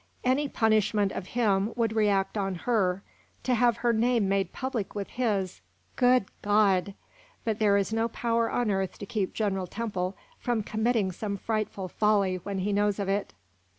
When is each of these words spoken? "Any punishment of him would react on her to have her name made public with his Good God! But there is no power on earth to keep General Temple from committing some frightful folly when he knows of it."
"Any 0.23 0.49
punishment 0.49 1.11
of 1.11 1.27
him 1.37 1.73
would 1.75 1.93
react 1.93 2.35
on 2.35 2.55
her 2.65 3.03
to 3.43 3.53
have 3.53 3.77
her 3.77 3.93
name 3.93 4.27
made 4.27 4.51
public 4.51 4.95
with 4.95 5.09
his 5.09 5.61
Good 5.95 6.25
God! 6.41 6.95
But 7.45 7.59
there 7.59 7.77
is 7.77 7.93
no 7.93 8.07
power 8.09 8.49
on 8.49 8.71
earth 8.71 8.97
to 8.97 9.05
keep 9.05 9.31
General 9.35 9.67
Temple 9.67 10.17
from 10.39 10.63
committing 10.63 11.11
some 11.11 11.37
frightful 11.37 11.87
folly 11.87 12.37
when 12.37 12.57
he 12.57 12.73
knows 12.73 12.97
of 12.97 13.09
it." 13.09 13.35